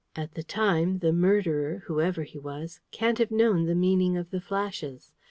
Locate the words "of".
4.17-4.31